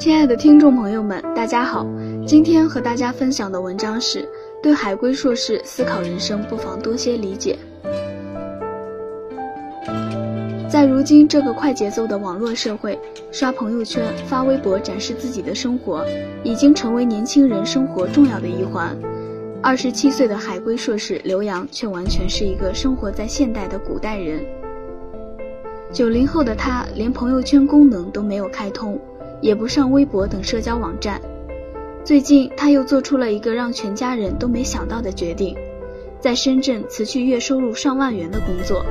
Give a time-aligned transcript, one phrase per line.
[0.00, 1.86] 亲爱的听众朋友们，大家好。
[2.26, 4.26] 今天和大家分享的文章是：
[4.62, 7.58] 对海归硕士思考人生，不妨多些理解。
[10.70, 12.98] 在如今这个快节奏的网络社会，
[13.30, 16.02] 刷朋友圈、发微博展示自己的生活，
[16.42, 18.96] 已经成为年轻人生活重要的一环。
[19.62, 24.42] 二十七岁的海归硕士刘洋，却完全是一个生活在现代的古代人。
[25.92, 28.98] 九零后的他，连朋友圈功能都没有开通。
[29.40, 31.20] 也不上微博等社交网站。
[32.04, 35.56] 最近，他又做出了一个让全家人都没想到的决定，
[36.18, 38.84] 在深圳辞去月收入上万元的工作，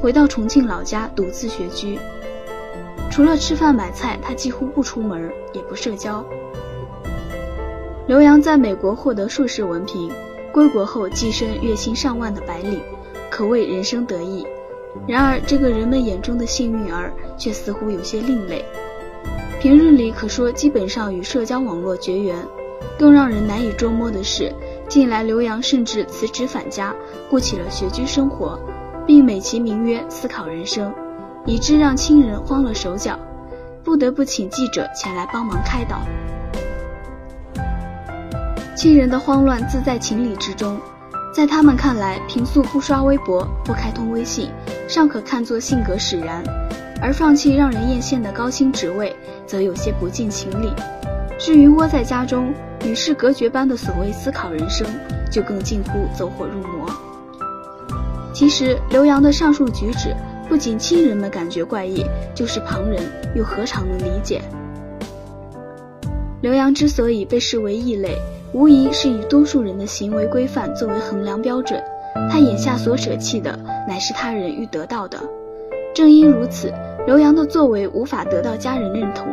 [0.00, 1.98] 回到重庆老家独自学居。
[3.10, 6.24] 除了吃饭买菜，他几乎不出门，也不社交。
[8.06, 10.10] 刘洋在美国获得硕士文凭，
[10.52, 12.80] 归国后跻身月薪上万的白领，
[13.30, 14.46] 可谓人生得意。
[15.06, 18.64] 然而，这个人们眼中的幸运儿，却似乎有些另类。
[19.60, 22.36] 平日里可说基本上与社交网络绝缘，
[22.96, 24.54] 更让人难以捉摸的是，
[24.88, 26.94] 近来刘洋甚至辞职返家，
[27.28, 28.56] 过起了学居生活，
[29.04, 30.94] 并美其名曰思考人生，
[31.44, 33.18] 以致让亲人慌了手脚，
[33.82, 36.02] 不得不请记者前来帮忙开导。
[38.76, 40.78] 亲人的慌乱自在情理之中，
[41.34, 44.50] 在他们看来，平素不刷微博、不开通微信，
[44.86, 46.44] 尚可看作性格使然。
[47.00, 49.14] 而放弃让人艳羡的高薪职位，
[49.46, 50.72] 则有些不近情理。
[51.38, 52.52] 至于窝在家中
[52.84, 54.86] 与世隔绝般的所谓思考人生，
[55.30, 56.90] 就更近乎走火入魔。
[58.32, 60.14] 其实刘洋的上述举止，
[60.48, 62.04] 不仅亲人们感觉怪异，
[62.34, 63.02] 就是旁人
[63.34, 64.42] 又何尝能理解？
[66.40, 68.16] 刘洋之所以被视为异类，
[68.52, 71.82] 无疑是以多数人的行为规范作为衡量标准。
[72.30, 75.18] 他眼下所舍弃的，乃是他人欲得到的。
[75.98, 76.72] 正因如此。
[77.08, 79.26] 刘洋的作为无法得到家人认同，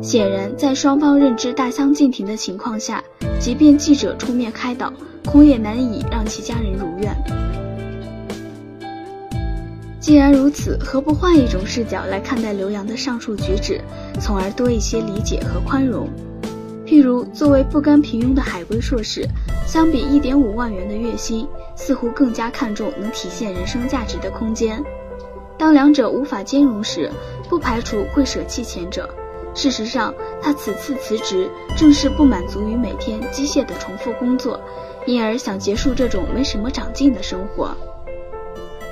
[0.00, 3.02] 显然，在双方认知大相径庭的情况下，
[3.40, 4.92] 即便记者出面开导，
[5.24, 7.12] 恐也难以让其家人如愿。
[9.98, 13.80] 既然如此，何不换一种视角来看待刘洋的上述举止，
[14.20, 16.08] 从而多一些理解和宽容？
[16.86, 19.26] 譬如，作为不甘平庸的海归硕士，
[19.66, 24.82] 相比一点五万元的月薪，似乎更加看重能体现人生价值的空间。
[25.58, 27.10] 当两者无法兼容时，
[27.48, 29.08] 不排除会舍弃前者。
[29.54, 34.60] 事实上，他此次辞职正是不满足于每天机械的重复工作，
[35.06, 37.74] 因而想结束这种没什么长进的生活。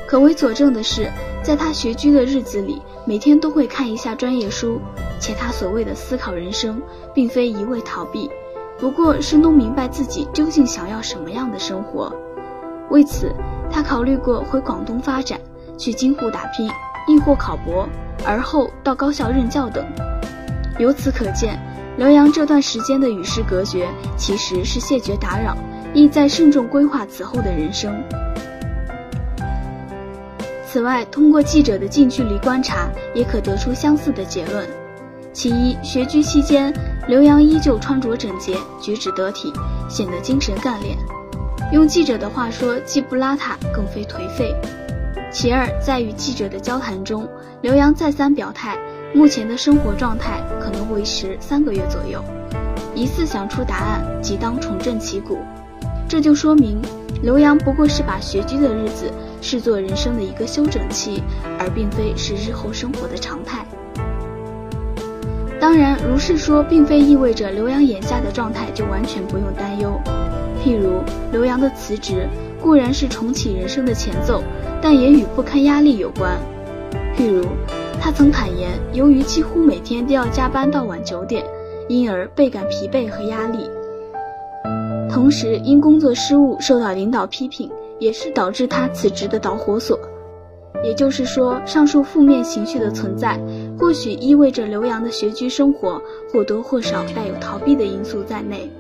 [0.07, 1.11] 可为佐证的是，
[1.43, 4.81] 在他学居的日子里，每天都会看一下专业书，
[5.21, 6.81] 且他所谓的思考人生，
[7.13, 8.31] 并非一味逃避，
[8.79, 12.13] 不过是弄明白自己究竟想要什么样的生活。
[12.91, 13.33] 为此，
[13.71, 15.41] 他考虑过回广东发展。
[15.77, 16.71] 去京沪打拼，
[17.09, 17.89] 亦或考博，
[18.25, 19.85] 而后到高校任教等。
[20.79, 21.59] 由此可见，
[21.97, 25.57] 刘洋这段时间的与世隔绝，其实是谢绝打扰，
[25.93, 27.93] 意在慎重规划此后的人生。
[30.65, 34.65] 此外，通过记者的近距离观察，也可得出相似的结论。
[35.33, 36.73] 其一，学居期间，
[37.07, 39.53] 刘洋依旧穿着整洁，举止得体，
[39.91, 40.97] 显得精神干练。
[41.71, 44.55] 用记者的话说，既不邋遢，更非颓废。
[45.31, 47.29] 其二，在与记者的交谈中，
[47.61, 48.79] 刘洋再三表态，
[49.13, 52.25] 目前的生活状态可能维持三个月左右，
[52.95, 55.39] 一次想出答案即当重振旗鼓。
[56.09, 56.81] 这就说明，
[57.23, 59.13] 刘洋不过是把学居的日子
[59.43, 61.23] 视作人生的一个休整期，
[61.59, 63.67] 而并非是日后生活的常态。
[65.65, 69.99] 当然，如是说，并非意味着刘洋眼下的状态就完全不用担忧。
[70.63, 71.01] 譬如，
[71.33, 72.29] 刘洋的辞职
[72.61, 74.43] 固然是重启人生的前奏。
[74.83, 76.39] 但也与不堪压力有关，
[77.17, 77.47] 譬如，
[77.99, 81.43] 他曾坦言，由于几乎每天都要加班到晚九点，
[81.89, 83.61] 因而倍感疲惫和压力。
[85.11, 89.99] 同时，因工作失误受到领导批评，也是导致他辞职的导火索。
[90.83, 93.41] 也就是说，上述负面情绪的存在，
[93.79, 96.01] 或许意味着刘洋的学居生活
[96.33, 98.71] 或多或少带有逃避的因素在内。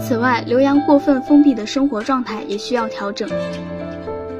[0.00, 3.28] 此外，刘洋过分封闭的生活状态也需要调整。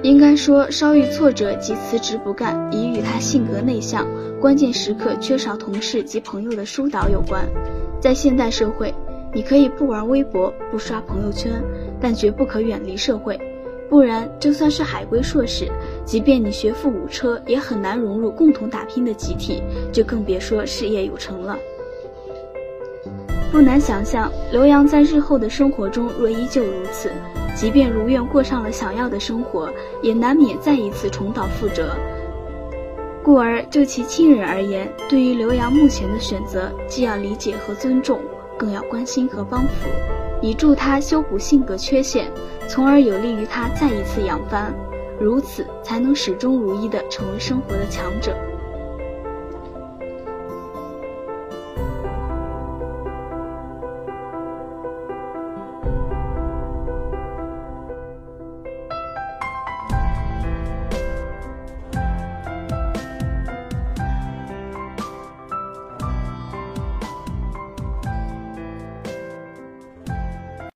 [0.02, 4.06] 应该说，稍遇挫折即辞职不干，已与他性格内向、
[4.40, 7.44] 关键时刻缺少同事及朋友的疏导有关。
[8.00, 8.94] 在现代社会，
[9.34, 11.50] 你可以不玩微博、不刷朋友圈，
[12.00, 13.36] 但绝不可远离社会，
[13.90, 15.66] 不然就算是海归硕士，
[16.06, 19.60] 即便你学富五车也很难融入共同打拼的集体
[19.92, 21.58] 就更别说事业有成了。
[23.50, 27.10] 不难想象刘洋在日后的生活中若依旧如此
[27.54, 29.72] 即便如愿过上了想要的生活
[30.02, 31.96] 也难免再一次重蹈覆辙。
[33.22, 38.20] 故而就其亲人而言对于刘洋目前的选择既要理解和尊重
[38.56, 39.88] 更要关心和帮扶
[40.40, 42.30] 以助他修补性格缺陷
[42.68, 44.72] 从而有利于他再一次扬帆。
[45.20, 48.36] 如此才能始终如一的成为生活的强者。